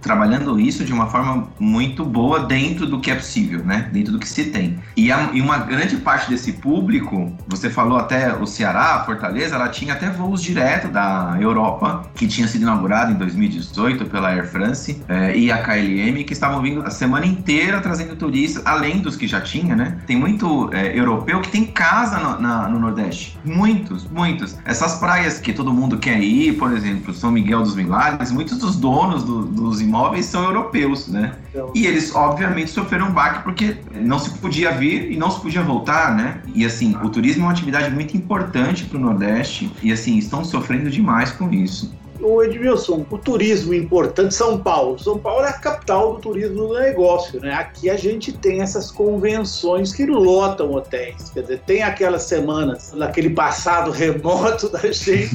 trabalhando 0.00 0.58
isso 0.58 0.84
de 0.84 0.92
uma 0.92 1.06
forma 1.06 1.48
muito 1.58 2.04
boa 2.04 2.40
dentro 2.40 2.86
do 2.86 3.00
que 3.00 3.10
é 3.10 3.14
possível, 3.14 3.64
né? 3.64 3.88
Dentro 3.92 4.12
do 4.12 4.18
que 4.18 4.28
se 4.28 4.46
tem. 4.46 4.78
E, 4.96 5.12
a, 5.12 5.30
e 5.32 5.40
uma 5.40 5.58
grande 5.58 5.96
parte 5.96 6.30
desse 6.30 6.52
público, 6.54 7.32
você 7.46 7.70
falou 7.70 7.98
até 7.98 8.34
o 8.34 8.46
Ceará, 8.46 9.02
Fortaleza, 9.04 9.54
ela 9.54 9.68
tinha 9.68 9.94
até 9.94 10.10
voos 10.10 10.42
direto 10.42 10.88
da 10.88 11.36
Europa, 11.40 12.10
que 12.14 12.26
tinha 12.26 12.48
sido 12.48 12.62
inaugurado 12.62 13.12
em 13.12 13.14
2018 13.14 14.06
pela 14.06 14.30
Air 14.30 14.46
France 14.48 15.02
é, 15.08 15.36
e 15.36 15.52
a 15.52 15.62
KLM, 15.62 16.24
que 16.24 16.32
estavam 16.32 16.62
vindo 16.62 16.82
a 16.82 16.90
semana 16.90 17.26
inteira 17.26 17.80
trazendo 17.80 18.16
turistas, 18.16 18.64
além 18.66 19.00
dos 19.00 19.16
que 19.16 19.26
já 19.26 19.40
tinha, 19.40 19.76
né? 19.76 19.98
Tem 20.06 20.16
muito 20.16 20.70
é, 20.72 20.98
europeu 20.98 21.40
que 21.40 21.50
tem 21.50 21.64
casa 21.64 22.18
no, 22.18 22.40
na, 22.40 22.68
no 22.68 22.78
Nordeste. 22.78 23.38
Muitos, 23.44 24.08
muitos. 24.08 24.58
Essas 24.64 24.96
praias 24.96 25.38
que 25.38 25.52
todo 25.52 25.72
mundo 25.72 25.98
quer 25.98 26.20
ir, 26.20 26.54
por 26.54 26.72
exemplo, 26.72 27.12
São 27.12 27.30
Miguel 27.30 27.62
dos 27.62 27.74
Milagres, 27.74 28.30
muitos 28.30 28.58
dos 28.58 28.76
donos 28.76 29.24
do, 29.24 29.44
dos 29.44 29.80
imóveis 29.90 30.26
são 30.26 30.44
europeus, 30.44 31.08
né? 31.08 31.36
Então... 31.50 31.72
E 31.74 31.86
eles, 31.86 32.14
obviamente, 32.14 32.70
sofreram 32.70 33.08
um 33.08 33.12
baque 33.12 33.42
porque 33.42 33.76
não 33.92 34.18
se 34.18 34.30
podia 34.38 34.70
vir 34.70 35.10
e 35.10 35.16
não 35.16 35.30
se 35.30 35.40
podia 35.40 35.62
voltar, 35.62 36.16
né? 36.16 36.40
E, 36.54 36.64
assim, 36.64 36.96
o 37.02 37.10
turismo 37.10 37.42
é 37.42 37.46
uma 37.46 37.52
atividade 37.52 37.92
muito 37.92 38.16
importante 38.16 38.84
para 38.84 38.96
o 38.96 39.00
Nordeste 39.00 39.70
e, 39.82 39.92
assim, 39.92 40.16
estão 40.16 40.44
sofrendo 40.44 40.88
demais 40.88 41.32
com 41.32 41.52
isso. 41.52 41.92
O 42.22 42.42
Edmilson, 42.42 43.06
o 43.10 43.16
turismo 43.16 43.72
importante, 43.72 44.34
São 44.34 44.58
Paulo. 44.58 44.98
São 44.98 45.18
Paulo 45.18 45.46
é 45.46 45.48
a 45.48 45.54
capital 45.54 46.14
do 46.14 46.20
turismo 46.20 46.68
do 46.68 46.74
negócio, 46.74 47.40
né? 47.40 47.54
Aqui 47.54 47.88
a 47.88 47.96
gente 47.96 48.30
tem 48.30 48.60
essas 48.60 48.90
convenções 48.90 49.92
que 49.92 50.04
lotam 50.04 50.74
hotéis. 50.74 51.30
Quer 51.30 51.40
dizer, 51.40 51.60
tem 51.60 51.82
aquelas 51.82 52.24
semanas, 52.24 52.92
naquele 52.92 53.30
passado 53.30 53.90
remoto 53.90 54.68
da 54.70 54.92
gente, 54.92 55.30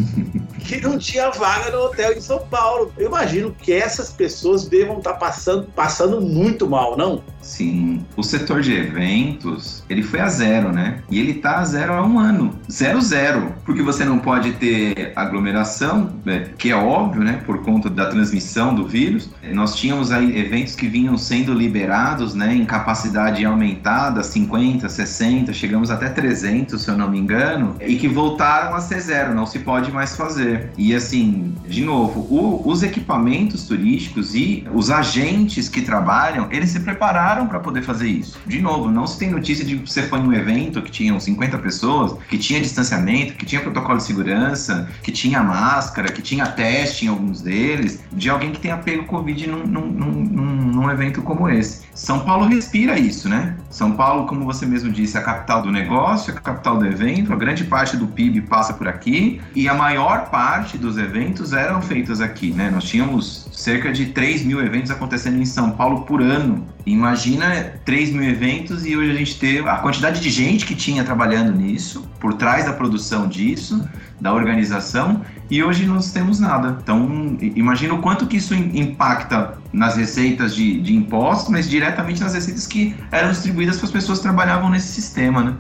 que 0.67 0.81
não 0.81 0.98
tinha 0.98 1.29
vaga 1.29 1.72
no 1.72 1.84
hotel 1.84 2.13
em 2.13 2.22
São 2.22 2.39
Paulo. 2.48 2.91
Eu 2.98 3.07
imagino 3.07 3.51
que 3.53 3.72
essas 3.72 4.12
pessoas 4.12 4.67
devam 4.67 4.98
estar 4.98 5.13
passando, 5.13 5.67
passando 5.75 6.19
muito 6.19 6.67
mal, 6.67 6.98
não? 6.98 7.24
Sim. 7.45 8.03
O 8.17 8.23
setor 8.23 8.61
de 8.61 8.73
eventos, 8.73 9.83
ele 9.87 10.01
foi 10.01 10.19
a 10.19 10.27
zero, 10.27 10.71
né? 10.71 10.97
E 11.11 11.19
ele 11.19 11.35
tá 11.35 11.59
a 11.59 11.63
zero 11.63 11.93
há 11.93 12.03
um 12.03 12.17
ano. 12.17 12.57
Zero, 12.69 12.99
zero. 12.99 13.53
Porque 13.63 13.83
você 13.83 14.03
não 14.03 14.17
pode 14.17 14.53
ter 14.53 15.13
aglomeração, 15.15 16.09
né? 16.25 16.49
que 16.57 16.71
é 16.71 16.75
óbvio, 16.75 17.23
né? 17.23 17.41
Por 17.45 17.61
conta 17.61 17.87
da 17.87 18.07
transmissão 18.07 18.73
do 18.73 18.87
vírus. 18.87 19.29
Nós 19.53 19.75
tínhamos 19.75 20.11
aí 20.11 20.37
eventos 20.39 20.75
que 20.75 20.87
vinham 20.87 21.17
sendo 21.17 21.53
liberados, 21.53 22.33
né? 22.33 22.55
Em 22.55 22.65
capacidade 22.65 23.45
aumentada, 23.45 24.23
50, 24.23 24.89
60, 24.89 25.53
chegamos 25.53 25.91
até 25.91 26.09
300, 26.09 26.81
se 26.81 26.89
eu 26.89 26.97
não 26.97 27.11
me 27.11 27.19
engano, 27.19 27.75
e 27.79 27.95
que 27.95 28.07
voltaram 28.07 28.75
a 28.75 28.81
ser 28.81 28.99
zero. 29.01 29.35
Não 29.35 29.45
se 29.45 29.59
pode 29.59 29.91
mais 29.91 30.15
fazer. 30.15 30.71
E 30.75 30.95
assim, 30.95 31.53
de 31.67 31.83
novo, 31.83 32.21
o, 32.21 32.67
os 32.67 32.81
equipamentos 32.81 33.67
turísticos 33.67 34.33
e 34.33 34.65
os 34.73 34.89
agentes 34.89 35.69
que 35.69 35.83
trabalham, 35.83 36.47
eles 36.49 36.71
se 36.71 36.79
prepararam 36.79 37.34
para 37.47 37.59
poder 37.59 37.81
fazer 37.81 38.07
isso. 38.07 38.37
De 38.45 38.61
novo, 38.61 38.89
não 38.89 39.05
se 39.05 39.19
tem 39.19 39.29
notícia 39.29 39.65
de 39.65 39.75
você 39.75 40.03
foi 40.03 40.19
em 40.19 40.23
um 40.23 40.33
evento 40.33 40.81
que 40.81 40.91
tinham 40.91 41.19
50 41.19 41.57
pessoas, 41.59 42.13
que 42.29 42.37
tinha 42.37 42.61
distanciamento, 42.61 43.33
que 43.33 43.45
tinha 43.45 43.61
protocolo 43.61 43.97
de 43.97 44.03
segurança, 44.03 44.89
que 45.03 45.11
tinha 45.11 45.43
máscara, 45.43 46.11
que 46.11 46.21
tinha 46.21 46.45
teste 46.47 47.05
em 47.05 47.09
alguns 47.09 47.41
deles, 47.41 48.03
de 48.11 48.29
alguém 48.29 48.51
que 48.51 48.59
tenha 48.59 48.77
pego 48.77 49.05
Covid 49.05 49.47
num, 49.47 49.65
num, 49.65 49.87
num, 49.87 50.53
num 50.75 50.91
evento 50.91 51.21
como 51.21 51.49
esse. 51.49 51.85
São 51.93 52.19
Paulo 52.21 52.45
respira 52.45 52.99
isso, 52.99 53.29
né? 53.29 53.55
São 53.69 53.93
Paulo, 53.93 54.27
como 54.27 54.45
você 54.45 54.65
mesmo 54.65 54.91
disse, 54.91 55.17
é 55.17 55.19
a 55.19 55.23
capital 55.23 55.61
do 55.61 55.71
negócio, 55.71 56.33
é 56.33 56.37
a 56.37 56.39
capital 56.39 56.77
do 56.77 56.85
evento, 56.85 57.31
a 57.33 57.35
grande 57.35 57.63
parte 57.63 57.97
do 57.97 58.07
PIB 58.07 58.41
passa 58.41 58.73
por 58.73 58.87
aqui 58.87 59.41
e 59.55 59.67
a 59.67 59.73
maior 59.73 60.29
parte 60.29 60.77
dos 60.77 60.97
eventos 60.97 61.53
eram 61.53 61.81
feitos 61.81 62.21
aqui, 62.21 62.51
né? 62.51 62.69
Nós 62.69 62.83
tínhamos 62.83 63.47
cerca 63.51 63.91
de 63.91 64.07
3 64.07 64.43
mil 64.43 64.61
eventos 64.61 64.91
acontecendo 64.91 65.41
em 65.41 65.45
São 65.45 65.71
Paulo 65.71 66.01
por 66.01 66.21
ano. 66.21 66.67
Imagina 66.85 67.73
3 67.83 68.11
mil 68.11 68.23
eventos 68.23 68.85
e 68.85 68.95
hoje 68.95 69.11
a 69.11 69.15
gente 69.15 69.39
ter 69.39 69.67
a 69.67 69.77
quantidade 69.77 70.21
de 70.21 70.29
gente 70.29 70.65
que 70.65 70.75
tinha 70.75 71.03
trabalhando 71.03 71.51
nisso, 71.51 72.07
por 72.19 72.35
trás 72.35 72.65
da 72.65 72.73
produção 72.73 73.27
disso, 73.27 73.87
da 74.21 74.31
organização, 74.31 75.21
e 75.49 75.63
hoje 75.63 75.85
nós 75.85 76.11
temos 76.11 76.39
nada. 76.39 76.77
Então, 76.81 77.37
imagina 77.41 77.95
o 77.95 78.01
quanto 78.01 78.27
que 78.27 78.37
isso 78.37 78.53
impacta 78.53 79.57
nas 79.73 79.97
receitas 79.97 80.55
de, 80.55 80.79
de 80.79 80.95
impostos, 80.95 81.49
mas 81.49 81.67
diretamente 81.67 82.21
nas 82.21 82.35
receitas 82.35 82.67
que 82.67 82.95
eram 83.11 83.31
distribuídas 83.31 83.77
para 83.77 83.87
as 83.87 83.91
pessoas 83.91 84.19
que 84.19 84.23
trabalhavam 84.23 84.69
nesse 84.69 84.87
sistema, 84.87 85.43
né? 85.43 85.53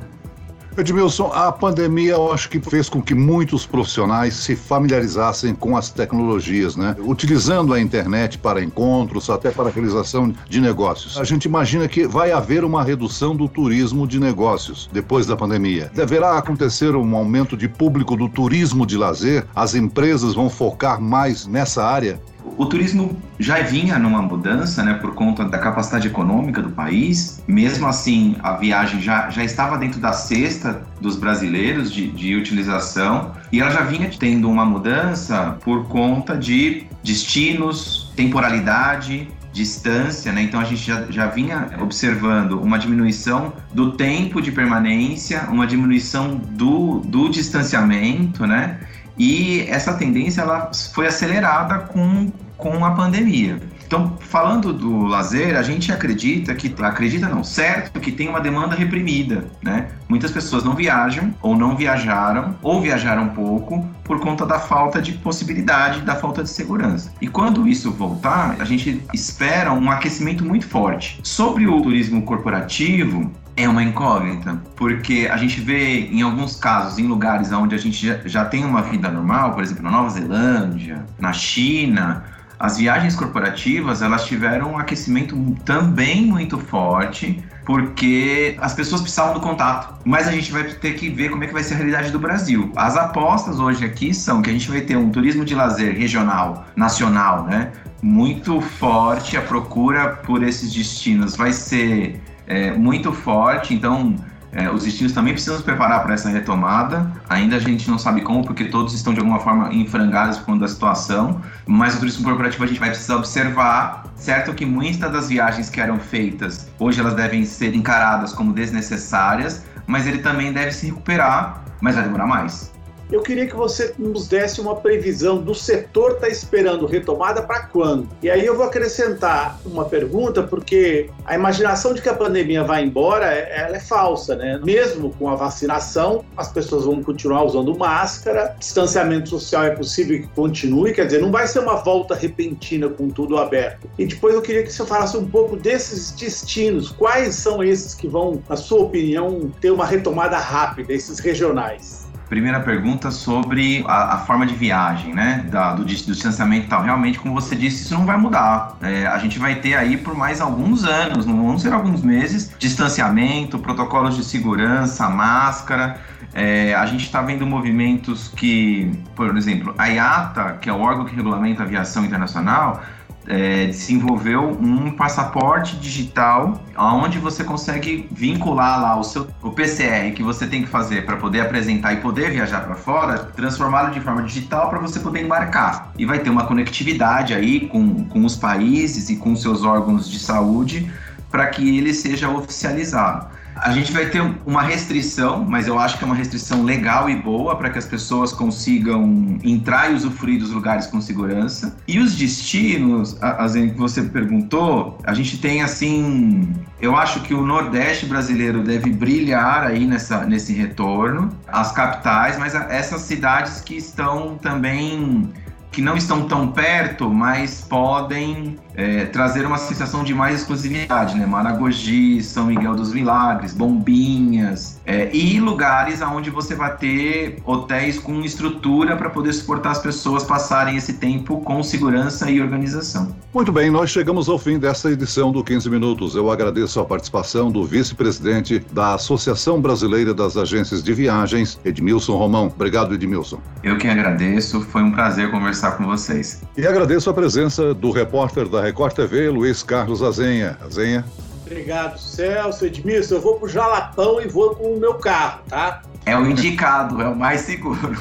Edmilson, 0.77 1.31
a 1.33 1.51
pandemia 1.53 2.13
eu 2.13 2.33
acho 2.33 2.49
que 2.49 2.59
fez 2.59 2.89
com 2.89 3.01
que 3.01 3.15
muitos 3.15 3.65
profissionais 3.65 4.33
se 4.33 4.55
familiarizassem 4.55 5.55
com 5.55 5.77
as 5.77 5.89
tecnologias, 5.89 6.75
né? 6.75 6.95
Utilizando 6.99 7.73
a 7.73 7.79
internet 7.79 8.37
para 8.37 8.61
encontros, 8.61 9.29
até 9.29 9.51
para 9.51 9.69
realização 9.69 10.33
de 10.49 10.59
negócios. 10.59 11.17
A 11.17 11.23
gente 11.23 11.45
imagina 11.45 11.87
que 11.87 12.05
vai 12.05 12.33
haver 12.33 12.65
uma 12.65 12.83
redução 12.83 13.35
do 13.35 13.47
turismo 13.47 14.05
de 14.05 14.19
negócios 14.19 14.89
depois 14.91 15.25
da 15.25 15.37
pandemia. 15.37 15.89
Deverá 15.93 16.37
acontecer 16.37 16.93
um 16.93 17.15
aumento 17.15 17.55
de 17.55 17.69
público 17.69 18.17
do 18.17 18.27
turismo 18.27 18.85
de 18.85 18.97
lazer? 18.97 19.45
As 19.55 19.75
empresas 19.75 20.33
vão 20.33 20.49
focar 20.49 20.99
mais 20.99 21.47
nessa 21.47 21.85
área? 21.85 22.19
O 22.57 22.65
turismo 22.65 23.17
já 23.39 23.61
vinha 23.61 23.99
numa 23.99 24.21
mudança, 24.21 24.83
né, 24.83 24.93
por 24.93 25.13
conta 25.13 25.43
da 25.45 25.57
capacidade 25.57 26.07
econômica 26.07 26.61
do 26.61 26.69
país. 26.69 27.43
Mesmo 27.47 27.87
assim, 27.87 28.35
a 28.41 28.53
viagem 28.53 29.01
já, 29.01 29.29
já 29.29 29.43
estava 29.43 29.77
dentro 29.77 29.99
da 29.99 30.13
cesta 30.13 30.81
dos 31.01 31.15
brasileiros 31.15 31.91
de, 31.91 32.09
de 32.11 32.35
utilização 32.35 33.33
e 33.51 33.59
ela 33.59 33.71
já 33.71 33.81
vinha 33.81 34.09
tendo 34.17 34.49
uma 34.49 34.65
mudança 34.65 35.57
por 35.63 35.85
conta 35.87 36.37
de 36.37 36.87
destinos, 37.03 38.11
temporalidade, 38.15 39.27
distância, 39.55 40.33
né? 40.33 40.41
Então 40.41 40.59
a 40.59 40.65
gente 40.65 40.85
já, 40.85 41.05
já 41.09 41.27
vinha 41.27 41.69
observando 41.79 42.59
uma 42.61 42.77
diminuição 42.77 43.53
do 43.73 43.93
tempo 43.93 44.41
de 44.41 44.51
permanência, 44.51 45.47
uma 45.49 45.65
diminuição 45.65 46.35
do, 46.35 46.99
do 46.99 47.29
distanciamento, 47.29 48.45
né? 48.45 48.79
E 49.17 49.61
essa 49.69 49.93
tendência 49.93 50.41
ela 50.41 50.71
foi 50.93 51.07
acelerada 51.07 51.79
com, 51.79 52.31
com 52.57 52.83
a 52.83 52.91
pandemia. 52.91 53.59
Então, 53.85 54.17
falando 54.19 54.73
do 54.73 55.03
lazer, 55.03 55.55
a 55.55 55.61
gente 55.61 55.91
acredita 55.91 56.55
que, 56.55 56.73
acredita 56.81 57.29
não, 57.29 57.43
certo 57.43 57.99
que 57.99 58.11
tem 58.11 58.27
uma 58.27 58.41
demanda 58.41 58.75
reprimida, 58.75 59.45
né? 59.61 59.89
Muitas 60.09 60.31
pessoas 60.31 60.63
não 60.63 60.75
viajam, 60.75 61.33
ou 61.41 61.55
não 61.55 61.75
viajaram, 61.75 62.55
ou 62.63 62.81
viajaram 62.81 63.29
pouco, 63.29 63.87
por 64.03 64.19
conta 64.19 64.45
da 64.45 64.59
falta 64.59 65.01
de 65.01 65.13
possibilidade, 65.13 66.01
da 66.01 66.15
falta 66.15 66.43
de 66.43 66.49
segurança. 66.49 67.13
E 67.21 67.27
quando 67.27 67.67
isso 67.67 67.91
voltar, 67.91 68.55
a 68.59 68.65
gente 68.65 69.01
espera 69.13 69.71
um 69.71 69.89
aquecimento 69.91 70.43
muito 70.43 70.67
forte. 70.67 71.19
Sobre 71.23 71.67
o 71.67 71.81
turismo 71.81 72.23
corporativo, 72.23 73.31
é 73.57 73.67
uma 73.69 73.81
incógnita, 73.81 74.61
porque 74.75 75.29
a 75.31 75.37
gente 75.37 75.61
vê 75.61 76.07
em 76.07 76.21
alguns 76.21 76.57
casos, 76.57 76.99
em 76.99 77.07
lugares 77.07 77.51
onde 77.51 77.73
a 77.73 77.77
gente 77.77 78.19
já, 78.25 78.45
tem 78.45 78.65
uma 78.65 78.81
vida 78.81 79.09
normal, 79.09 79.53
por 79.53 79.63
exemplo, 79.63 79.83
na 79.83 79.91
Nova 79.91 80.09
Zelândia, 80.09 81.05
na 81.19 81.31
China, 81.31 82.23
as 82.59 82.77
viagens 82.77 83.15
corporativas 83.15 84.01
elas 84.01 84.25
tiveram 84.25 84.73
um 84.73 84.77
aquecimento 84.77 85.35
também 85.65 86.25
muito 86.25 86.57
forte 86.57 87.43
porque 87.65 88.55
as 88.61 88.73
pessoas 88.73 89.01
precisavam 89.01 89.33
do 89.33 89.39
contato. 89.39 89.95
Mas 90.05 90.27
a 90.27 90.31
gente 90.31 90.51
vai 90.51 90.63
ter 90.63 90.93
que 90.93 91.09
ver 91.09 91.29
como 91.29 91.43
é 91.43 91.47
que 91.47 91.53
vai 91.53 91.63
ser 91.63 91.73
a 91.73 91.77
realidade 91.77 92.11
do 92.11 92.19
Brasil. 92.19 92.71
As 92.75 92.95
apostas 92.95 93.59
hoje 93.59 93.83
aqui 93.83 94.13
são 94.13 94.41
que 94.41 94.49
a 94.49 94.53
gente 94.53 94.69
vai 94.69 94.81
ter 94.81 94.95
um 94.95 95.09
turismo 95.09 95.43
de 95.43 95.55
lazer 95.55 95.97
regional, 95.97 96.65
nacional, 96.75 97.43
né? 97.45 97.71
Muito 98.01 98.61
forte, 98.61 99.35
a 99.35 99.41
procura 99.41 100.09
por 100.17 100.43
esses 100.43 100.71
destinos 100.71 101.35
vai 101.35 101.51
ser 101.51 102.21
é, 102.47 102.71
muito 102.71 103.11
forte, 103.11 103.73
então 103.73 104.15
é, 104.55 104.71
os 104.71 104.85
destinos 104.85 105.11
também 105.11 105.33
precisam 105.33 105.57
se 105.57 105.63
preparar 105.63 106.01
para 106.01 106.13
essa 106.13 106.29
retomada. 106.29 107.11
Ainda 107.27 107.57
a 107.57 107.59
gente 107.59 107.89
não 107.89 107.99
sabe 107.99 108.21
como, 108.21 108.41
porque 108.41 108.65
todos 108.65 108.93
estão 108.93 109.13
de 109.13 109.19
alguma 109.19 109.39
forma 109.39 109.71
em 109.73 109.85
frangalhos 109.85 110.37
por 110.37 110.45
conta 110.45 110.59
da 110.61 110.67
situação. 110.69 111.41
Mas 111.67 111.95
o 111.95 111.99
turismo 111.99 112.23
corporativo 112.23 112.63
a 112.63 112.67
gente 112.67 112.79
vai 112.79 112.89
precisar 112.89 113.17
observar. 113.17 114.05
Certo 114.15 114.53
que 114.53 114.65
muitas 114.65 115.11
das 115.11 115.27
viagens 115.27 115.69
que 115.69 115.81
eram 115.81 115.99
feitas, 115.99 116.69
hoje 116.79 117.01
elas 117.01 117.13
devem 117.15 117.43
ser 117.43 117.75
encaradas 117.75 118.31
como 118.31 118.53
desnecessárias, 118.53 119.65
mas 119.85 120.07
ele 120.07 120.19
também 120.19 120.53
deve 120.53 120.71
se 120.71 120.85
recuperar, 120.85 121.61
mas 121.81 121.95
vai 121.95 122.05
demorar 122.05 122.25
mais. 122.25 122.74
Eu 123.11 123.21
queria 123.21 123.45
que 123.45 123.55
você 123.55 123.93
nos 123.99 124.27
desse 124.27 124.59
uma 124.59 124.75
previsão 124.75 125.37
do 125.37 125.53
setor 125.53 126.13
está 126.13 126.27
esperando 126.27 126.87
retomada 126.87 127.43
para 127.43 127.67
quando? 127.67 128.09
E 128.21 128.29
aí 128.29 128.43
eu 128.43 128.57
vou 128.57 128.65
acrescentar 128.65 129.59
uma 129.63 129.85
pergunta, 129.85 130.41
porque 130.41 131.09
a 131.23 131.35
imaginação 131.35 131.93
de 131.93 132.01
que 132.01 132.09
a 132.09 132.15
pandemia 132.15 132.63
vai 132.63 132.83
embora, 132.83 133.31
é, 133.31 133.59
ela 133.59 133.77
é 133.77 133.79
falsa, 133.79 134.35
né? 134.35 134.59
Mesmo 134.63 135.11
com 135.19 135.29
a 135.29 135.35
vacinação, 135.35 136.25
as 136.35 136.51
pessoas 136.51 136.85
vão 136.85 137.03
continuar 137.03 137.43
usando 137.43 137.77
máscara, 137.77 138.55
distanciamento 138.57 139.29
social 139.29 139.63
é 139.65 139.71
possível 139.71 140.19
que 140.19 140.27
continue, 140.29 140.91
quer 140.91 141.05
dizer, 141.05 141.21
não 141.21 141.31
vai 141.31 141.47
ser 141.47 141.59
uma 141.59 141.75
volta 141.75 142.15
repentina 142.15 142.89
com 142.89 143.09
tudo 143.09 143.37
aberto. 143.37 143.87
E 143.99 144.05
depois 144.07 144.33
eu 144.33 144.41
queria 144.41 144.63
que 144.63 144.73
você 144.73 144.83
falasse 144.83 145.15
um 145.15 145.27
pouco 145.27 145.55
desses 145.55 146.11
destinos, 146.11 146.89
quais 146.89 147.35
são 147.35 147.63
esses 147.63 147.93
que 147.93 148.07
vão, 148.07 148.41
na 148.49 148.55
sua 148.55 148.81
opinião, 148.81 149.51
ter 149.61 149.69
uma 149.69 149.85
retomada 149.85 150.37
rápida, 150.37 150.91
esses 150.91 151.19
regionais? 151.19 152.04
Primeira 152.29 152.59
pergunta 152.59 153.11
sobre 153.11 153.83
a, 153.87 154.15
a 154.15 154.17
forma 154.19 154.45
de 154.45 154.55
viagem, 154.55 155.13
né? 155.13 155.45
Da, 155.49 155.73
do, 155.73 155.83
do, 155.83 155.85
distanciamento 155.85 156.65
e 156.65 156.69
tal. 156.69 156.81
Realmente, 156.81 157.19
como 157.19 157.33
você 157.33 157.55
disse, 157.55 157.83
isso 157.83 157.93
não 157.93 158.05
vai 158.05 158.17
mudar. 158.17 158.77
É, 158.81 159.05
a 159.05 159.17
gente 159.19 159.37
vai 159.37 159.55
ter 159.55 159.75
aí 159.75 159.95
por 159.95 160.15
mais 160.15 160.41
alguns 160.41 160.83
anos, 160.83 161.25
não 161.25 161.45
vão 161.45 161.59
ser 161.59 161.71
alguns 161.71 162.01
meses, 162.01 162.51
distanciamento, 162.57 163.59
protocolos 163.59 164.15
de 164.15 164.23
segurança, 164.23 165.07
máscara. 165.09 165.99
É, 166.33 166.73
a 166.73 166.85
gente 166.85 167.05
está 167.05 167.21
vendo 167.21 167.45
movimentos 167.45 168.27
que, 168.27 168.91
por 169.15 169.37
exemplo, 169.37 169.73
a 169.77 169.87
IATA, 169.87 170.57
que 170.59 170.69
é 170.69 170.73
o 170.73 170.79
órgão 170.79 171.05
que 171.05 171.15
regulamenta 171.15 171.63
a 171.63 171.65
aviação 171.65 172.03
internacional, 172.03 172.83
é, 173.27 173.67
desenvolveu 173.67 174.49
um 174.59 174.91
passaporte 174.91 175.77
digital 175.77 176.61
onde 176.77 177.17
você 177.19 177.43
consegue 177.43 178.07
vincular 178.11 178.81
lá 178.81 178.99
o 178.99 179.03
seu 179.03 179.27
o 179.41 179.51
PCR 179.51 180.11
que 180.13 180.23
você 180.23 180.45
tem 180.45 180.63
que 180.63 180.69
fazer 180.69 181.05
para 181.05 181.17
poder 181.17 181.41
apresentar 181.41 181.93
e 181.93 181.97
poder 181.97 182.31
viajar 182.31 182.61
para 182.61 182.75
fora, 182.75 183.17
transformá-lo 183.35 183.91
de 183.91 184.01
forma 184.01 184.23
digital 184.23 184.69
para 184.69 184.79
você 184.79 184.99
poder 184.99 185.23
embarcar. 185.23 185.91
E 185.97 186.05
vai 186.05 186.19
ter 186.19 186.29
uma 186.29 186.45
conectividade 186.45 187.33
aí 187.33 187.67
com, 187.67 188.05
com 188.05 188.25
os 188.25 188.35
países 188.35 189.09
e 189.09 189.15
com 189.15 189.35
seus 189.35 189.63
órgãos 189.63 190.09
de 190.09 190.19
saúde 190.19 190.91
para 191.35 191.47
que 191.47 191.77
ele 191.77 191.93
seja 191.93 192.29
oficializado. 192.29 193.27
A 193.57 193.69
gente 193.71 193.91
vai 193.91 194.05
ter 194.05 194.21
uma 194.45 194.61
restrição, 194.61 195.43
mas 195.43 195.67
eu 195.67 195.77
acho 195.77 195.97
que 195.97 196.03
é 196.05 196.07
uma 196.07 196.15
restrição 196.15 196.63
legal 196.63 197.09
e 197.09 197.15
boa 197.17 197.57
para 197.57 197.69
que 197.69 197.77
as 197.77 197.85
pessoas 197.85 198.31
consigam 198.31 199.37
entrar 199.43 199.91
e 199.91 199.95
usufruir 199.95 200.39
dos 200.39 200.51
lugares 200.51 200.87
com 200.87 201.01
segurança. 201.01 201.75
E 201.85 201.99
os 201.99 202.15
destinos, 202.15 203.17
assim, 203.21 203.69
que 203.69 203.77
você 203.77 204.03
perguntou, 204.03 204.97
a 205.03 205.13
gente 205.13 205.37
tem 205.37 205.61
assim. 205.61 206.53
Eu 206.79 206.95
acho 206.95 207.19
que 207.21 207.33
o 207.33 207.41
Nordeste 207.41 208.05
brasileiro 208.05 208.63
deve 208.63 208.89
brilhar 208.91 209.63
aí 209.63 209.85
nessa, 209.85 210.25
nesse 210.25 210.53
retorno, 210.53 211.29
as 211.49 211.73
capitais, 211.73 212.37
mas 212.37 212.55
essas 212.55 213.01
cidades 213.01 213.59
que 213.59 213.75
estão 213.75 214.37
também 214.37 215.33
que 215.75 215.81
não 215.81 215.97
estão 215.97 216.25
tão 216.25 216.47
perto, 216.53 217.09
mas 217.09 217.59
podem 217.59 218.57
é, 218.75 219.05
trazer 219.05 219.45
uma 219.45 219.57
sensação 219.57 220.03
de 220.03 220.13
mais 220.13 220.41
exclusividade, 220.41 221.17
né? 221.17 221.25
Maragogi, 221.25 222.21
São 222.21 222.47
Miguel 222.47 222.75
dos 222.75 222.93
Milagres, 222.93 223.53
Bombinhas, 223.53 224.79
é, 224.85 225.09
e 225.15 225.39
lugares 225.39 226.01
onde 226.01 226.29
você 226.29 226.55
vai 226.55 226.75
ter 226.77 227.41
hotéis 227.45 227.97
com 227.97 228.21
estrutura 228.21 228.95
para 228.95 229.09
poder 229.09 229.33
suportar 229.33 229.71
as 229.71 229.79
pessoas 229.79 230.23
passarem 230.23 230.75
esse 230.75 230.93
tempo 230.93 231.41
com 231.41 231.61
segurança 231.63 232.29
e 232.29 232.41
organização. 232.41 233.15
Muito 233.33 233.51
bem, 233.51 233.69
nós 233.69 233.89
chegamos 233.89 234.29
ao 234.29 234.37
fim 234.37 234.59
dessa 234.59 234.91
edição 234.91 235.31
do 235.31 235.43
15 235.43 235.69
Minutos. 235.69 236.15
Eu 236.15 236.31
agradeço 236.31 236.79
a 236.79 236.85
participação 236.85 237.51
do 237.51 237.63
vice-presidente 237.65 238.59
da 238.71 238.95
Associação 238.95 239.61
Brasileira 239.61 240.13
das 240.13 240.37
Agências 240.37 240.83
de 240.83 240.93
Viagens, 240.93 241.59
Edmilson 241.65 242.17
Romão. 242.17 242.47
Obrigado, 242.47 242.93
Edmilson. 242.93 243.39
Eu 243.63 243.77
que 243.77 243.87
agradeço, 243.87 244.61
foi 244.61 244.83
um 244.83 244.91
prazer 244.91 245.31
conversar 245.31 245.71
com 245.71 245.85
vocês. 245.85 246.41
E 246.57 246.65
agradeço 246.65 247.09
a 247.09 247.13
presença 247.13 247.73
do 247.73 247.91
repórter 247.91 248.47
da 248.47 248.64
Record 248.65 248.95
TV, 248.95 249.29
Luiz 249.29 249.61
Carlos 249.61 250.01
Azenha. 250.01 250.57
Azenha. 250.59 251.05
Obrigado, 251.45 251.99
Celso, 251.99 252.65
Edmilson. 252.65 253.15
Eu 253.15 253.21
vou 253.21 253.39
pro 253.39 253.47
Jalapão 253.47 254.19
e 254.19 254.27
vou 254.27 254.55
com 254.55 254.73
o 254.73 254.79
meu 254.79 254.95
carro, 254.95 255.41
tá? 255.47 255.83
É 256.03 256.17
o 256.17 256.25
indicado, 256.25 256.99
é 256.99 257.07
o 257.07 257.15
mais 257.15 257.41
seguro. 257.41 257.95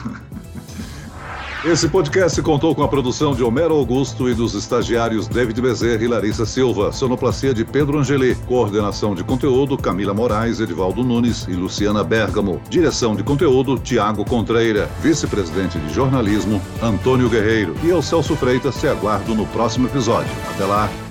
Esse 1.66 1.88
podcast 1.88 2.42
contou 2.42 2.74
com 2.74 2.82
a 2.82 2.88
produção 2.88 3.34
de 3.34 3.42
Homero 3.42 3.74
Augusto 3.74 4.28
e 4.28 4.34
dos 4.34 4.52
estagiários 4.52 5.26
David 5.26 5.62
Bezerra 5.62 6.04
e 6.04 6.06
Larissa 6.06 6.44
Silva, 6.44 6.92
sonoplastia 6.92 7.54
de 7.54 7.64
Pedro 7.64 7.98
Angeli, 7.98 8.34
coordenação 8.46 9.14
de 9.14 9.24
conteúdo 9.24 9.78
Camila 9.78 10.12
Moraes, 10.12 10.60
Edivaldo 10.60 11.02
Nunes 11.02 11.46
e 11.48 11.52
Luciana 11.52 12.04
Bergamo, 12.04 12.60
direção 12.68 13.16
de 13.16 13.22
conteúdo 13.22 13.78
Tiago 13.78 14.26
Contreira, 14.26 14.90
vice-presidente 15.00 15.78
de 15.78 15.94
jornalismo 15.94 16.60
Antônio 16.82 17.30
Guerreiro. 17.30 17.74
E 17.82 17.88
eu, 17.88 18.02
Celso 18.02 18.36
Freitas, 18.36 18.78
te 18.78 18.86
aguardo 18.86 19.34
no 19.34 19.46
próximo 19.46 19.86
episódio. 19.86 20.30
Até 20.54 20.66
lá! 20.66 21.03